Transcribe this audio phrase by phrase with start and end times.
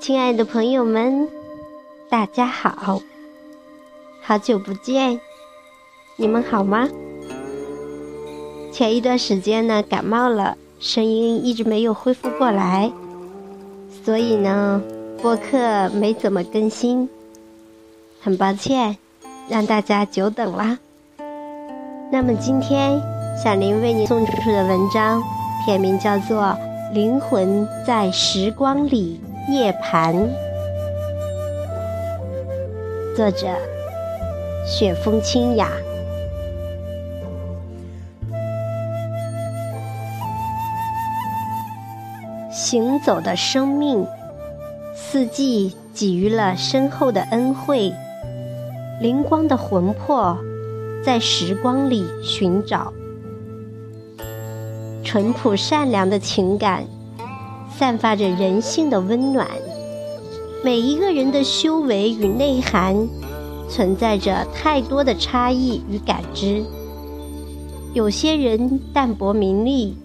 [0.00, 1.28] 亲爱的朋友们，
[2.08, 3.02] 大家好！
[4.22, 5.20] 好久不见，
[6.16, 6.88] 你们好吗？
[8.72, 12.92] 前一段时间呢，感冒了，声音一直没有恢复过来，
[14.04, 14.80] 所以呢，
[15.20, 17.08] 播客没怎么更新，
[18.20, 18.96] 很抱歉，
[19.48, 20.78] 让大家久等啦。
[22.12, 23.02] 那么今天，
[23.42, 25.20] 小林为你送出的文章，
[25.66, 26.42] 片名叫做
[26.94, 29.20] 《灵魂在时光里
[29.50, 30.14] 涅槃》，
[33.16, 33.46] 作者
[34.66, 35.70] 雪风清雅。
[42.52, 44.06] 行走的生命，
[44.94, 47.90] 四季给予了深厚的恩惠，
[49.00, 50.36] 灵光的魂魄。
[51.02, 52.92] 在时光里寻找
[55.04, 56.84] 淳朴善良的情感，
[57.78, 59.46] 散发着人性的温暖。
[60.64, 63.08] 每一个人的修为与内涵，
[63.68, 66.64] 存在着太多的差异与感知。
[67.94, 69.96] 有些人淡泊名利，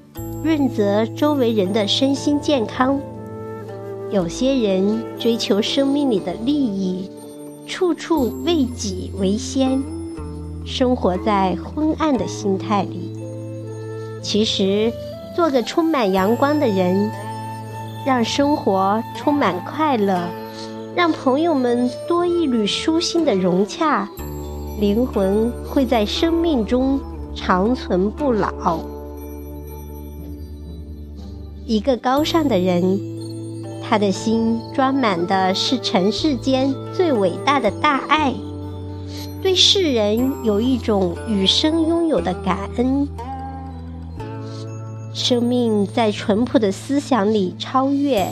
[0.43, 2.99] 润泽周围人的身心健康；
[4.11, 7.09] 有些人追求生命里的利益，
[7.65, 9.81] 处处为己为先。
[10.63, 13.11] 生活在昏暗的心态里，
[14.21, 14.93] 其实
[15.35, 17.11] 做个充满阳光的人，
[18.05, 20.27] 让生活充满快乐，
[20.95, 24.07] 让朋友们多一缕舒心的融洽，
[24.79, 26.99] 灵魂会在生命中
[27.33, 28.79] 长存不老。
[31.65, 32.99] 一个高尚的人，
[33.81, 38.33] 他的心装满的是尘世间最伟大的大爱。
[39.41, 43.07] 对世人有一种与生拥有的感恩，
[45.13, 48.27] 生命在淳朴的思想里超越，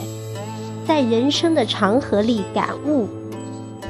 [0.84, 3.06] 在人生的长河里感悟，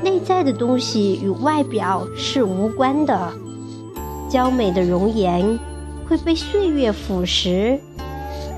[0.05, 3.33] 内在的东西与外表是无关的。
[4.29, 5.59] 娇美的容颜
[6.07, 7.79] 会被岁月腐蚀，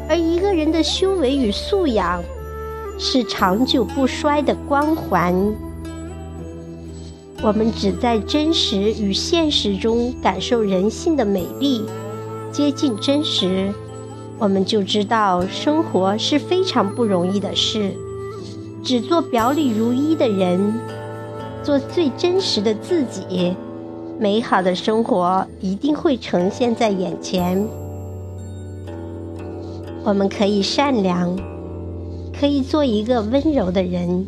[0.08, 2.20] 而一个人的修为与素养
[2.98, 5.32] 是长久不衰的光环。
[7.40, 11.84] 我们只在真实与现实中感受人性的美丽，
[12.50, 13.72] 接近真实，
[14.38, 17.92] 我们就知道生活是非常不容易的事。
[18.82, 20.74] 只做表里如一的人，
[21.62, 23.54] 做最真实的自己，
[24.18, 27.66] 美好的生活一定会呈现在眼前。
[30.04, 31.34] 我们可以善良，
[32.38, 34.26] 可以做一个温柔的人。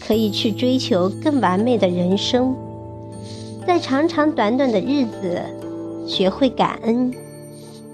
[0.00, 2.54] 可以去追求更完美的人生，
[3.66, 5.42] 在长长短短的日子，
[6.06, 7.12] 学会感恩，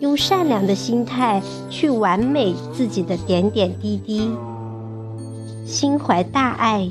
[0.05, 4.31] 用善良的心态去完美自己的点点滴滴。
[5.65, 6.91] 心怀大爱，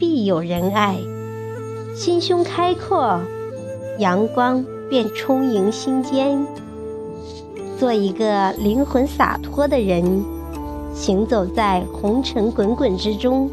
[0.00, 0.96] 必有人爱；
[1.94, 3.20] 心胸开阔，
[4.00, 6.44] 阳光便充盈心间。
[7.78, 10.24] 做一个灵魂洒脱的人，
[10.92, 13.48] 行走在红尘滚滚之中。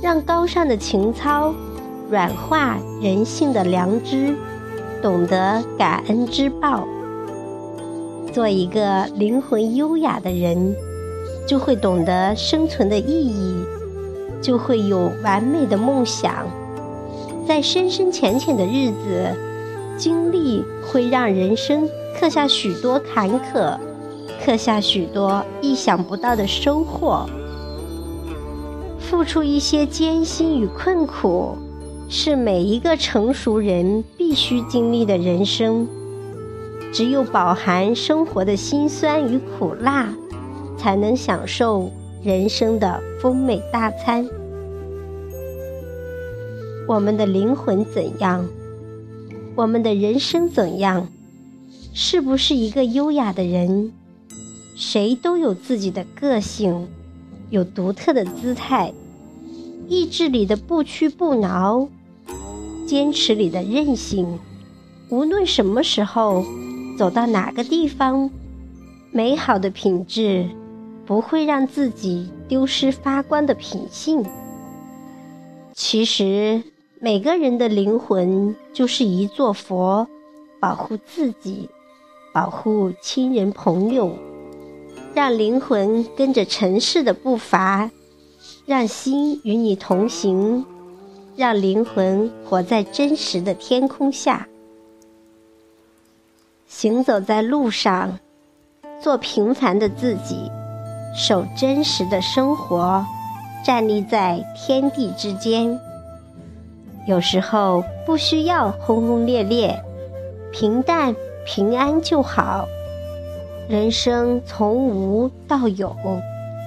[0.00, 1.52] 让高尚的情操
[2.08, 4.36] 软化人性的良知，
[5.02, 6.86] 懂得感恩之报。
[8.34, 10.74] 做一个灵魂优雅的人，
[11.46, 13.54] 就会懂得生存的意义，
[14.42, 16.44] 就会有完美的梦想。
[17.46, 19.32] 在深深浅浅的日子，
[19.96, 23.78] 经历会让人生刻下许多坎坷，
[24.44, 27.24] 刻下许多意想不到的收获。
[28.98, 31.56] 付出一些艰辛与困苦，
[32.08, 35.86] 是每一个成熟人必须经历的人生。
[36.94, 40.14] 只有饱含生活的辛酸与苦辣，
[40.78, 41.90] 才能享受
[42.22, 44.24] 人生的丰美大餐。
[46.86, 48.46] 我们的灵魂怎样？
[49.56, 51.08] 我们的人生怎样？
[51.92, 53.90] 是不是一个优雅的人？
[54.76, 56.86] 谁都有自己的个性。
[57.50, 58.92] 有独特的姿态，
[59.88, 61.88] 意志里的不屈不挠，
[62.86, 64.38] 坚持里的韧性。
[65.08, 66.44] 无论什么时候，
[66.96, 68.30] 走到哪个地方，
[69.10, 70.48] 美好的品质
[71.04, 74.24] 不会让自己丢失发光的品性。
[75.72, 76.62] 其实，
[77.00, 80.06] 每个人的灵魂就是一座佛，
[80.60, 81.68] 保护自己，
[82.32, 84.16] 保护亲人朋友。
[85.14, 87.90] 让灵魂跟着尘世的步伐，
[88.66, 90.64] 让心与你同行，
[91.36, 94.48] 让灵魂活在真实的天空下。
[96.76, 98.18] 行走在路上，
[99.00, 100.50] 做平凡的自己，
[101.16, 103.06] 守真实的生活，
[103.64, 105.78] 站立在天地之间。
[107.06, 109.80] 有时候不需要轰轰烈烈，
[110.50, 111.14] 平淡
[111.46, 112.66] 平安就好。
[113.68, 115.94] 人生从无到有，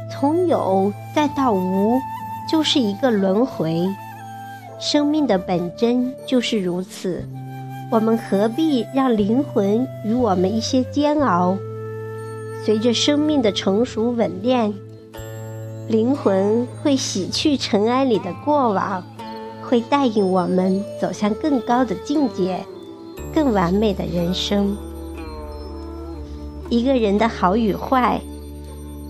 [0.10, 2.00] 从有再到无，
[2.50, 3.86] 就是一个轮回。
[4.80, 7.28] 生命的本真就是如此。
[7.90, 11.58] 我们何必让灵魂与我们一些煎熬？
[12.66, 14.74] 随着生命的成熟稳练，
[15.88, 19.04] 灵魂会洗去尘埃里的过往。
[19.64, 22.64] 会带领我们走向更高的境界，
[23.34, 24.78] 更完美的人生。
[26.70, 28.22] 一个人的好与坏，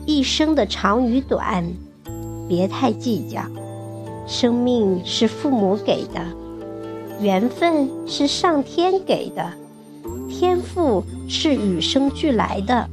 [0.07, 1.63] 一生的长与短，
[2.49, 3.43] 别太计较。
[4.25, 6.21] 生命是父母给的，
[7.19, 9.51] 缘分是上天给的，
[10.29, 12.87] 天赋是与生俱来的。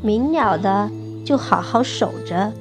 [0.00, 0.90] 明了的
[1.24, 2.52] 就好好守着，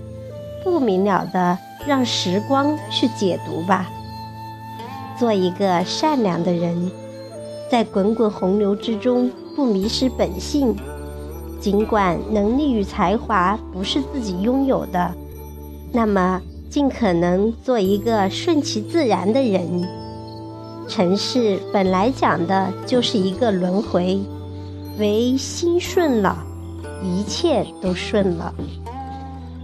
[0.64, 1.58] 不明了的
[1.88, 3.90] 让时光去解读吧。
[5.18, 6.92] 做一个善良的人，
[7.70, 10.76] 在滚滚洪流之中不迷失本性。
[11.60, 15.14] 尽管能力与才华不是自己拥有的，
[15.92, 20.01] 那么尽可能做一个顺其自然的人。
[20.92, 24.20] 尘世本来讲的就是一个轮回，
[25.00, 26.44] 唯心顺了，
[27.02, 28.54] 一切都顺了。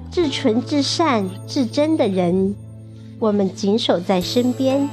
[0.10, 2.56] 至纯至善至真的人，
[3.20, 4.88] 我们谨守在身边。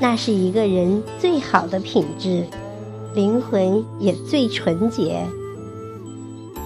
[0.00, 2.44] 那是一个人最好的品质，
[3.14, 5.24] 灵魂也最纯洁。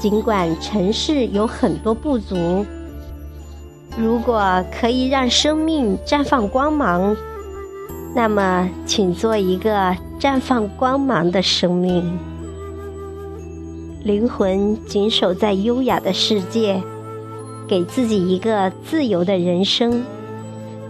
[0.00, 2.64] 尽管尘世有很多不足，
[3.98, 7.14] 如果可以让生命绽放光芒，
[8.16, 12.18] 那么请做一个绽放光芒的生命。
[14.02, 16.82] 灵魂紧守在优雅的世界，
[17.68, 20.02] 给自己一个自由的人生。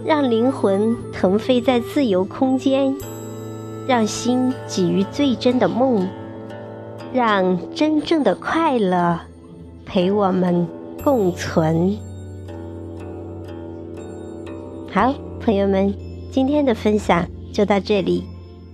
[0.05, 2.95] 让灵魂腾飞在自由空间，
[3.85, 6.07] 让心给予最真的梦，
[7.11, 9.19] 让真正的快乐
[9.85, 10.65] 陪我们
[11.03, 11.97] 共存。
[14.89, 15.93] 好，朋友们，
[16.31, 18.23] 今天的分享就到这里，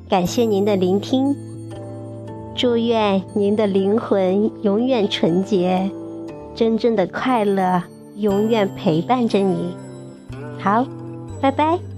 [0.10, 1.36] 感谢您的聆听，
[2.56, 5.90] 祝愿您的灵魂永远纯洁，
[6.56, 7.82] 真正的快乐
[8.18, 9.76] 永远陪伴着你。
[10.60, 10.86] 好。
[11.44, 11.93] 拜拜。